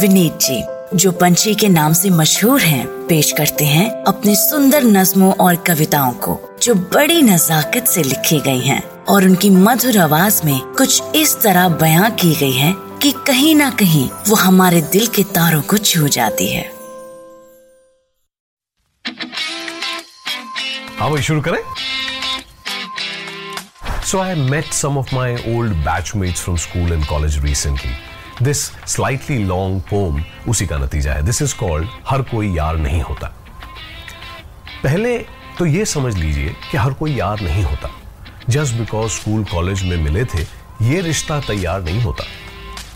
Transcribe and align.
विनीत 0.00 0.38
जी 0.42 0.62
जो 0.96 1.10
पंछी 1.12 1.54
के 1.54 1.68
नाम 1.68 1.92
से 1.92 2.10
मशहूर 2.10 2.60
हैं, 2.60 2.86
पेश 3.08 3.32
करते 3.36 3.64
हैं 3.64 3.88
अपने 4.04 4.34
सुंदर 4.36 4.84
नज्मों 4.84 5.32
और 5.44 5.56
कविताओं 5.66 6.12
को 6.24 6.38
जो 6.62 6.74
बड़ी 6.94 7.20
नजाकत 7.22 7.86
से 7.88 8.02
लिखी 8.02 8.40
गई 8.40 8.60
हैं 8.60 8.82
और 9.08 9.24
उनकी 9.24 9.50
मधुर 9.50 9.98
आवाज़ 9.98 10.40
में 10.46 10.60
कुछ 10.78 11.16
इस 11.16 11.36
तरह 11.42 11.68
बयां 11.82 12.10
की 12.22 12.34
गई 12.34 12.52
है 12.52 12.72
कि 13.02 13.12
कहीं 13.26 13.54
ना 13.56 13.70
कहीं 13.80 14.08
वो 14.28 14.36
हमारे 14.36 14.80
दिल 14.92 15.06
के 15.16 15.22
तारों 15.34 15.62
को 15.70 15.78
छू 15.90 16.08
जाती 16.18 16.48
है 16.52 16.70
हाँ 20.98 21.20
शुरू 21.22 21.40
करें 21.48 21.62
So 24.04 24.18
I 24.20 24.34
met 24.48 24.74
some 24.76 24.96
of 25.00 25.12
my 25.16 25.28
old 25.50 25.76
batchmates 25.84 26.40
from 26.46 26.56
school 26.62 26.90
and 26.92 27.06
college 27.10 27.36
recently. 27.44 27.92
This 28.32 28.60
slightly 28.86 29.38
long 29.38 29.82
poem, 29.92 30.20
उसी 30.48 30.66
का 30.66 30.76
नतीजा 30.78 31.12
है. 31.12 31.22
दिस 31.22 31.42
इज़ 31.42 31.54
कॉल्ड 31.56 31.88
हर 32.08 32.22
कोई 32.22 32.56
यार 32.56 32.76
नहीं 32.76 33.02
होता. 33.02 33.26
पहले 34.82 35.18
तो 35.58 35.66
ये 35.66 35.84
समझ 35.84 36.14
लीजिए 36.16 36.54
कि 36.70 36.78
हर 36.78 36.92
कोई 36.92 37.14
यार 37.14 37.40
नहीं 37.40 37.64
होता. 37.64 37.90
जस्ट 38.48 38.74
बिकॉज़ 38.74 39.10
स्कूल 39.12 39.44
कॉलेज 39.44 39.82
में 39.82 39.96
मिले 39.96 40.24
थे, 40.24 40.42
ये 40.82 41.00
रिश्ता 41.00 41.40
तैयार 41.40 41.82
नहीं 41.82 42.02
होता. 42.02 42.24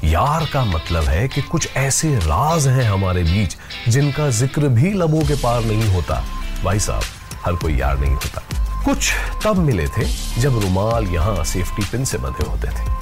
यार 0.04 0.46
का 0.52 0.64
मतलब 0.64 1.04
है 1.04 1.28
कि 1.28 1.42
कुछ 1.42 1.76
ऐसे 1.76 2.14
राज 2.16 2.68
हैं 2.68 2.90
हमारे 2.90 3.22
बीच, 3.22 3.56
जिनका 3.88 4.30
ज़िक्र 4.30 4.68
भी 4.68 4.92
लबों 4.92 5.22
के 5.22 5.34
पार 5.34 5.64
नहीं 5.64 5.92
होता. 5.92 6.24
भाई 6.64 6.78
साहब, 6.78 7.02
हर 7.44 7.52
कोई 7.52 7.76
यार 7.76 7.98
नहीं 7.98 8.14
होता. 8.14 8.42
कुछ 8.84 9.12
तब 9.44 9.56
मिले 9.56 9.86
थे 9.88 10.04
जब 10.40 10.58
रुमाल 10.60 11.06
यहाँ 11.06 11.44
सेफ्टी 11.44 11.82
पिन 11.82 12.04
से 12.04 12.18
बंधे 12.18 12.46
होते 12.50 12.68
थे 12.68 12.95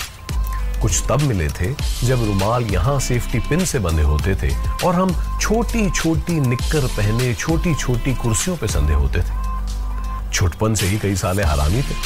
कुछ 0.85 1.03
तब 1.09 1.23
मिले 1.23 1.47
थे 1.51 1.67
जब 2.07 2.25
रुमाल 2.25 2.65
यहाँ 2.65 2.99
सेफ्टी 3.01 3.39
पिन 3.41 3.65
से 3.65 3.79
बंधे 3.79 4.03
होते 4.03 4.35
थे 4.35 4.49
और 4.87 4.95
हम 4.95 5.15
छोटी 5.41 5.91
छोटी 5.91 6.41
निक्कर 6.41 6.87
पहने 6.87 7.33
छोटी 7.35 7.75
छोटी 7.75 8.15
कुर्सियों 8.15 8.57
पे 8.57 8.67
संधे 8.69 8.95
होते 8.95 9.21
थे। 9.21 10.33
छुटपन 10.33 10.75
से 10.75 10.87
ही 10.87 10.99
कई 10.99 11.17
साले 11.17 11.43
हरामी 11.43 11.83
थे। 11.83 11.97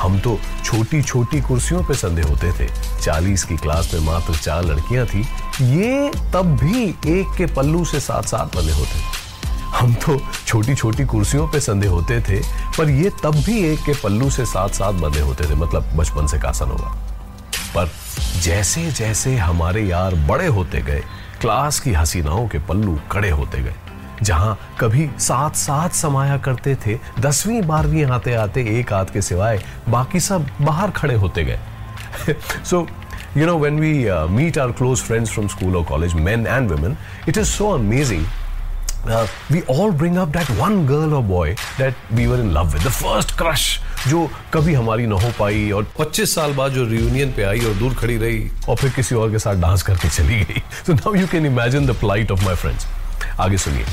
हम 0.00 0.18
तो 0.18 0.38
छोटी 0.64 1.02
छोटी 1.02 1.40
कुर्सियों 1.40 1.82
पे 1.84 1.94
संधे 1.94 2.22
होते 2.22 2.52
थे। 2.52 2.68
चालीस 3.00 3.44
की 3.44 3.56
क्लास 3.56 3.94
में 3.94 4.00
मात्र 4.00 4.34
चार 4.34 4.64
लड़कियाँ 4.64 5.06
थी। 5.06 5.20
ये 5.78 6.10
तब 6.34 6.56
भी 6.62 6.84
एक 6.88 7.36
के 7.38 7.46
पल्लू 7.54 7.84
से 7.84 8.00
साथ 8.00 8.22
साथ 8.22 8.56
बंधे 8.56 8.72
होते 8.72 8.98
थे। 8.98 9.22
हम 9.76 9.94
तो 9.94 10.20
छोटी 10.46 10.74
छोटी 10.74 11.04
कुर्सियों 11.04 11.46
पे 11.48 11.60
संधे 11.60 11.86
होते 11.86 12.20
थे, 12.20 12.42
पर 12.78 12.90
ये 12.90 13.10
तब 13.22 13.42
भी 13.46 13.64
एक 13.72 13.84
के 13.86 13.94
पल्लू 14.02 14.30
से 14.30 14.46
साथ 14.46 14.68
साथ 14.68 15.00
बंधे 15.00 15.20
होते 15.20 15.50
थे। 15.50 15.54
मतलब 15.54 15.96
बचपन 15.96 16.26
से 16.26 16.38
कासन 16.38 16.66
होगा 16.66 16.96
पर 17.76 17.90
जैसे 18.42 18.90
जैसे 18.90 19.36
हमारे 19.36 19.82
यार 19.82 20.14
बड़े 20.14 20.46
होते 20.46 20.80
गए 20.80 21.04
क्लास 21.40 21.80
की 21.80 21.92
हसीनाओं 21.92 22.48
के 22.48 22.58
पल्लू 22.58 23.00
कड़े 23.12 23.30
होते 23.30 23.62
गए 23.62 23.74
जहाँ 24.22 24.76
कभी 24.80 25.10
साथ 25.18 25.50
साथ 25.50 25.88
समाया 25.88 26.38
करते 26.38 26.74
थे 26.74 26.98
दसवीं 27.20 27.62
बारहवीं 27.62 28.04
आते 28.04 28.34
आते 28.34 28.62
एक 28.80 28.92
आध 28.92 29.10
के 29.10 29.22
सिवाय 29.22 29.64
बाकी 29.88 30.20
सब 30.20 30.46
बाहर 30.60 30.90
खड़े 30.90 31.14
होते 31.14 31.44
गए। 31.44 31.58
सो 32.64 32.86
know 33.36 33.56
when 33.56 33.78
we 33.80 34.08
uh, 34.08 34.28
meet 34.28 34.56
our 34.56 34.72
close 34.72 35.00
friends 35.02 35.30
from 35.30 35.48
school 35.48 35.76
or 35.76 35.84
college 35.84 36.14
men 36.14 36.46
and 36.46 36.70
women 36.70 36.96
it 37.26 37.36
is 37.36 37.48
so 37.60 37.72
amazing 37.72 38.43
we 39.50 39.62
all 39.68 39.92
bring 39.92 40.16
up 40.16 40.32
that 40.32 40.50
one 40.58 40.86
girl 40.86 41.14
or 41.14 41.22
boy 41.22 41.54
that 41.78 41.94
we 42.10 42.26
were 42.26 42.40
in 42.40 42.54
love 42.54 42.72
with. 42.72 42.84
The 42.84 42.90
first 42.90 43.36
crush 43.36 43.66
जो 44.08 44.28
कभी 44.54 44.74
हमारी 44.74 45.06
ना 45.06 45.14
हो 45.14 45.30
पाई 45.38 45.70
और 45.70 45.86
25 45.98 46.34
साल 46.34 46.52
बाद 46.54 46.72
जो 46.72 46.84
reunion 46.84 47.32
पे 47.32 47.42
आई 47.42 47.60
और 47.60 47.74
दूर 47.74 47.94
खड़ी 47.94 48.16
रही 48.16 48.50
और 48.68 48.76
फिर 48.76 48.90
किसी 48.90 49.14
और 49.14 49.30
के 49.30 49.38
साथ 49.38 49.54
डांस 49.54 49.82
करके 49.82 50.08
चली 50.08 50.40
गई। 50.40 50.62
So 50.86 50.92
now 50.92 51.14
you 51.14 51.26
can 51.26 51.46
imagine 51.46 51.86
the 51.86 51.90
plight 51.90 52.30
of 52.30 52.44
my 52.44 52.54
friends 52.54 52.86
आगे 53.40 53.58
सुनिए। 53.58 53.84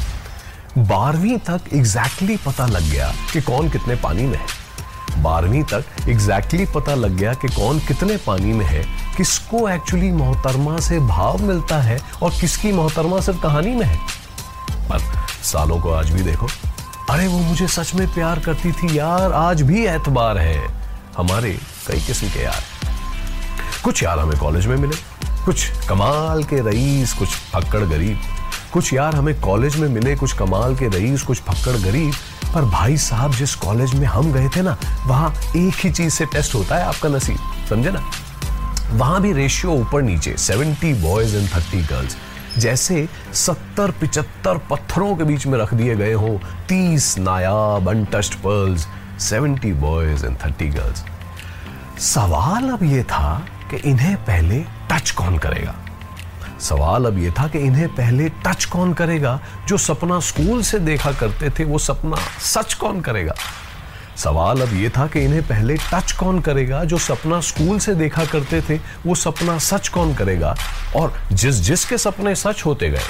बारहवीं 0.77 1.37
तक 1.37 1.61
एग्जैक्टली 1.73 2.35
exactly 2.35 2.45
पता 2.45 2.65
लग 2.65 2.89
गया 2.91 3.13
कि 3.33 3.41
कौन 3.41 3.69
कितने 3.69 3.95
पानी 3.95 4.23
में 4.23 4.37
है। 4.37 5.21
बारहवीं 5.23 5.63
तक 5.63 5.85
एग्जैक्टली 6.09 6.65
exactly 6.65 6.75
पता 6.75 6.95
लग 6.95 7.17
गया 7.17 7.33
कि 7.33 7.47
कौन 7.47 7.79
कितने 7.79 8.17
पानी 8.17 8.53
में 8.53 8.65
है, 8.65 8.83
किसको 9.17 9.67
एक्चुअली 9.69 10.11
मोहतरमा 10.11 10.77
से 10.79 10.99
भाव 10.99 11.41
मिलता 11.41 11.81
है 11.81 11.99
और 12.23 12.29
किसकी 12.41 12.71
मोहतरमा 12.71 13.19
सिर्फ़ 13.21 13.41
कहानी 13.41 13.75
में 13.75 13.85
है। 13.85 13.99
पर। 14.93 15.21
सालों 15.43 15.81
को 15.81 15.91
आज 15.91 16.09
भी 16.09 16.21
देखो। 16.21 16.47
अरे, 17.09 17.27
वो 17.27 17.39
मुझे 17.39 17.67
सच 17.67 17.95
में 17.95 18.13
प्यार 18.13 18.39
करती 18.39 18.71
थी 18.71 18.99
यार। 18.99 19.31
आज 19.31 19.61
भी 19.61 19.85
एतबार 19.85 20.37
है। 20.37 20.67
हमारे 21.17 21.59
कई 21.87 21.99
किस्म 21.99 22.27
के 22.27 22.43
यार। 22.43 22.63
कुछ 23.83 24.03
यार 24.03 24.19
हमें 24.19 24.39
कॉलेज 24.39 24.65
में 24.65 24.77
मिले। 24.77 24.95
कुछ 25.45 25.87
कमाल 25.89 26.43
के 26.43 26.69
रईस, 26.69 27.13
कुछ 27.13 27.29
फक्कड़ 27.29 27.79
गरीब। 27.79 28.19
कुछ 28.73 28.93
यार 28.93 29.15
हमें 29.15 29.41
कॉलेज 29.41 29.75
में 29.75 29.89
मिले, 29.89 30.15
कुछ 30.15 30.33
कमाल 30.33 30.75
के 30.75 30.87
रईस, 30.87 31.21
कुछ 31.21 31.37
फक्कड़ 31.37 31.77
गरीब। 31.77 32.13
पर 32.53 32.61
भाई 32.61 32.97
साहब, 32.97 33.33
जिस 33.33 33.55
कॉलेज 33.55 33.95
में 33.95 34.07
हम 34.07 34.33
गए 34.33 34.49
थे 34.49 34.61
ना, 34.61 34.77
वहाँ 35.05 35.35
एक 35.55 35.73
ही 35.75 35.91
चीज़ 35.91 36.13
से 36.13 36.25
टेस्ट 36.25 36.55
होता 36.55 36.75
है 36.75 36.83
आपका 36.83 37.09
नसीब। 37.09 37.39
समझे 37.69 37.89
ना? 37.89 38.11
वहाँ 38.91 39.21
भी 39.21 39.33
रेशियो 39.33 39.73
ऊपर 39.73 40.01
नीचे। 40.01 40.35
70 40.37 41.01
बॉयज़ 41.01 41.35
एंड 41.35 41.49
30 41.49 41.89
गर्ल्स 41.89 42.17
जैसे 42.57 43.09
सत्तर 43.33 43.91
पिचहत्तर 43.91 44.57
पत्थरों 44.57 45.15
के 45.15 45.23
बीच 45.23 45.47
में 45.47 45.59
रख 45.59 45.73
दिए 45.73 45.95
गए 45.95 46.13
हों। 46.13 46.37
तीस 46.67 47.17
नायाब 47.17 47.89
untouched 47.89 48.33
pearls 48.33 48.87
seventy 49.19 49.73
boys 49.73 50.25
and 50.25 50.37
thirty 50.45 50.67
girls 50.67 51.03
सवाल 51.99 52.69
अब 52.69 52.83
यह 52.83 53.03
था 53.03 53.47
कि 53.71 53.77
इन्हें 53.77 54.17
पहले 54.17 54.65
टच 54.91 55.11
कौन 55.11 55.37
करेगा? 55.37 55.75
सवाल 56.59 57.05
अब 57.05 57.17
यह 57.17 57.33
था 57.39 57.47
कि 57.47 57.59
इन्हें 57.59 57.89
पहले 57.89 58.29
टच 58.29 58.65
कौन 58.65 58.93
करेगा? 58.93 59.39
जो 59.67 59.77
सपना 59.77 60.19
स्कूल 60.19 60.61
से 60.61 60.79
देखा 60.79 61.11
करते 61.11 61.49
थे, 61.49 61.63
वो 61.63 61.77
सपना 61.77 62.17
सच 62.39 62.73
कौन 62.73 63.01
करेगा? 63.01 63.33
सवाल 64.23 64.61
अब 64.61 64.73
ये 64.75 64.89
था 64.89 65.07
कि 65.07 65.19
इन्हें 65.19 65.41
पहले 65.47 65.75
टच 65.83 66.11
कौन 66.19 66.39
करेगा? 66.41 66.83
जो 66.83 66.97
सपना 66.99 67.39
स्कूल 67.41 67.79
से 67.79 67.95
देखा 67.95 68.25
करते 68.25 68.61
थे, 68.61 68.79
वो 69.05 69.15
सपना 69.15 69.57
सच 69.61 69.87
कौन 69.87 70.13
करेगा? 70.15 70.55
और 70.95 71.13
जिस 71.33 71.61
जिस 71.63 71.85
के 71.85 71.97
सपने 71.97 72.35
सच 72.35 72.65
होते 72.65 72.89
गए, 72.89 73.05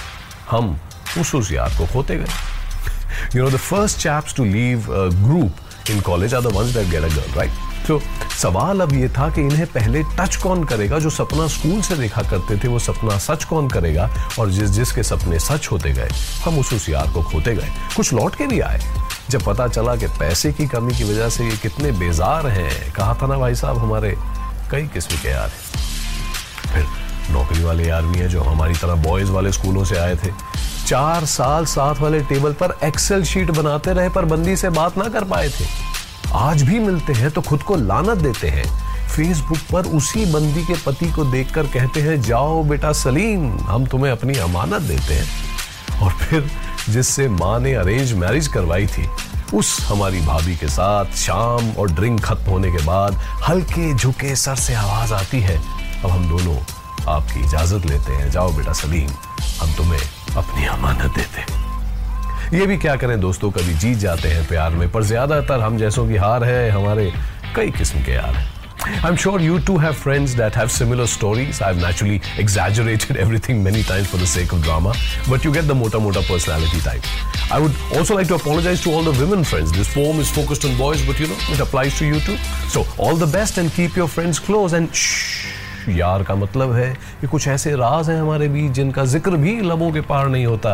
हम 0.50 0.80
उस 1.20 1.34
उस 1.36 1.52
याद 1.52 1.78
को 1.78 1.86
खोते 1.94 2.16
गए। 2.18 3.36
You 3.36 3.44
know 3.44 3.50
the 3.50 3.58
first 3.60 3.98
chaps 4.00 4.36
to 4.36 4.44
leave 4.46 4.86
group 5.16 5.90
in 5.92 6.02
college 6.02 6.34
are 6.34 6.42
the 6.42 6.56
ones 6.56 6.74
that 6.74 6.90
get 6.90 7.04
a 7.04 7.16
girl 7.16 7.38
right 7.38 7.71
तो 7.92 8.02
सवाल 8.42 8.82
अब 8.82 8.94
ये 8.94 9.10
था 9.10 9.30
कि 9.30 9.42
इन्हें 9.42 9.66
पहले 9.66 10.04
टच 10.04 10.36
कौन 10.36 10.64
करेगा? 10.64 11.00
जो 11.00 11.10
सपना 11.10 11.48
स्कूल 11.48 11.82
से 11.82 11.96
देखा 11.96 12.22
करते 12.22 12.58
थे, 12.58 12.68
वो 12.68 12.80
सपना 12.80 13.18
सच 13.18 13.44
कौन 13.44 13.70
करेगा? 13.70 14.10
और 14.40 14.50
जिस 14.50 14.70
जिसके 14.70 15.04
सपने 15.04 15.40
सच 15.40 15.68
होते 15.72 15.92
गए, 15.92 16.10
हम 16.46 16.60
उस 16.60 16.74
उस 16.74 16.90
यार 16.90 17.12
को 17.12 17.24
खोते 17.24 17.56
गए। 17.56 17.70
कुछ 17.96 18.14
लौट 18.14 18.36
के 18.36 18.48
भी 18.48 18.60
आए। 18.60 18.82
जब 19.30 19.44
पता 19.44 19.68
चला 19.68 19.96
कि 19.96 20.08
पैसे 20.08 20.54
की 20.54 20.68
कमी 20.68 20.94
की 20.94 21.04
वजह 21.04 21.30
से 21.30 21.44
ये 21.44 21.58
कितने 21.58 21.92
बेजार 21.92 22.48
हैं, 22.48 22.94
कहा 22.94 23.14
था 23.14 23.28
ना 23.28 23.38
भाई 23.38 23.56
साहब, 23.56 23.78
हमारे 23.78 24.16
कई 24.72 24.82
किस्म 24.82 25.16
के 25.16 25.30
यार 25.30 25.50
हैं। 25.50 25.86
फिर 26.74 26.88
नौकरी 27.34 27.64
वाले 27.64 27.88
यार 27.88 28.02
भी 28.02 28.20
हैं 28.20 28.30
जो 28.30 28.42
हमारी 28.42 28.74
तरह 28.74 28.96
बॉयज़ 28.96 29.32
वाले 29.32 29.52
स्कूलों 29.52 29.86
से 29.86 29.98
आए 29.98 30.16
थे। 30.16 30.30
चार 30.88 31.26
साल 31.26 31.66
साथ 31.66 31.96
वाले 31.96 32.20
टेबल 32.20 32.54
पर 32.54 32.80
एक्सेल 32.84 33.24
शीट 33.24 33.52
बनाते 33.52 33.94
रहे, 33.94 34.10
पर 34.10 34.26
बंदी 34.26 34.56
से 34.56 34.70
बात 34.70 34.98
ना 34.98 35.08
कर 35.08 35.24
पाए 35.24 35.50
थे। 35.50 35.92
आज 36.34 36.62
भी 36.62 36.80
मिलते 36.80 37.14
हैं 37.14 37.32
तो 37.32 37.42
खुद 37.42 37.64
को 37.64 37.76
लानत 37.76 38.18
देते 38.18 38.48
हैं। 38.48 38.64
फेसबुक 39.08 39.58
पर 39.72 39.88
उसी 39.88 40.26
बंदी 40.26 40.66
के 40.66 40.74
पति 40.86 41.06
को 41.06 41.24
देखकर 41.24 41.68
कहते 41.68 42.02
हैं, 42.02 42.22
जाओ 42.22 42.64
बेटा 42.64 42.92
सलीम, 42.94 43.52
हम 43.60 43.86
तुम्हें 43.86 44.12
अपनी 44.12 44.38
अमानत 44.40 44.82
देते 44.82 45.14
हैं। 45.14 46.00
और 46.02 46.12
फिर 46.12 46.50
जिससे 46.90 47.28
माँ 47.30 47.60
ने 47.60 47.74
अरेंज 47.74 48.14
मैरिज 48.14 48.48
करवाई 48.48 48.88
थी, 48.88 49.08
उस 49.54 49.78
हमारी 49.86 50.22
भाभी 50.22 50.56
के 50.56 50.68
साथ 50.68 51.16
शाम 51.18 51.72
और 51.72 51.92
ड्रिंक 51.92 52.24
खत्म 52.24 52.52
होने 52.52 52.72
के 52.72 52.84
बाद 52.86 53.16
हल्के 53.50 53.94
झुके 53.94 54.36
सर 54.36 54.56
से 54.56 54.76
आवाज़ 54.76 55.14
आती 55.14 55.42
है। 55.42 55.58
अब 56.04 56.10
हम 56.10 56.30
दोनों 56.30 56.58
आपकी 57.08 57.40
इजाज़त 57.40 57.86
लेते 57.86 58.14
हैं। 58.14 58.32
जाओ 58.32 58.52
बेटा 58.52 58.74
सलीम, 58.74 59.10
हम 59.62 59.74
तुम्हें 59.74 60.02
अपनी 60.38 60.66
अमानत 60.66 61.16
देते 61.16 61.42
हैं। 61.42 61.51
ये 62.54 62.66
भी 62.68 62.76
क्या 62.78 62.96
करें 63.02 63.20
दोस्तों 63.20 63.50
कभी 63.52 63.74
जीत 63.80 63.98
जाते 63.98 64.30
हैं 64.30 64.48
प्यार 64.48 64.72
में 64.76 64.90
पर 64.92 65.04
ज़्यादातर 65.04 65.60
हम 65.60 65.78
जैसों 65.78 66.08
की 66.08 66.16
हार 66.24 66.44
है 66.44 66.70
हमारे 66.70 67.12
कई 67.56 67.72
किस्म 67.78 68.04
के 68.06 68.12
यार 68.12 68.34
हैं 68.36 68.50
I'm 69.08 69.16
sure 69.16 69.40
you 69.40 69.60
too 69.60 69.78
have 69.78 69.96
friends 69.96 70.34
that 70.36 70.56
have 70.56 70.72
similar 70.76 71.06
stories. 71.08 71.62
I've 71.62 71.80
naturally 71.82 72.16
exaggerated 72.44 73.16
everything 73.16 73.62
many 73.64 73.84
times 73.84 74.08
for 74.08 74.18
the 74.18 74.30
sake 74.32 74.56
of 74.58 74.64
drama, 74.64 74.94
but 75.30 75.46
you 75.46 75.52
get 75.54 75.68
the 75.68 75.76
mota 75.82 76.00
mota 76.00 76.24
personality 76.30 76.82
type. 76.88 77.06
I 77.52 77.60
would 77.60 77.78
also 78.00 78.16
like 78.16 78.28
to 78.32 78.36
apologize 78.36 78.82
to 78.88 78.92
all 78.92 79.04
the 79.04 79.14
women 79.20 79.44
friends. 79.44 79.72
This 79.72 79.94
poem 79.94 80.20
is 80.20 80.32
focused 80.32 80.66
on 80.66 80.76
boys, 80.80 81.06
but 81.06 81.20
you 81.20 81.28
know, 81.28 81.38
it 81.52 81.64
applies 81.68 82.00
to 82.00 82.08
you 82.08 82.20
too. 82.22 82.38
So, 82.76 82.86
all 82.98 83.16
the 83.16 83.30
best 83.38 83.60
and 83.60 83.72
keep 83.72 83.96
your 83.96 84.10
friends 84.18 84.44
close 84.50 84.78
and 84.82 85.02
shh. 85.04 85.48
यार 85.90 86.24
का 86.24 86.36
मतलब 86.36 86.74
है 86.74 86.92
कि 87.22 87.28
कुछ 87.28 87.48
ऐसे 87.48 87.72
राज 87.76 88.10
हैं 88.10 88.20
हमारे 88.20 88.48
बीच 88.50 88.72
जिनका 88.72 89.06
ज़िक्र 89.14 89.38
भी 89.46 89.60
लबों 89.62 89.92
के 89.92 90.02
पार 90.10 90.28
नहीं 90.30 90.46
होता 90.46 90.74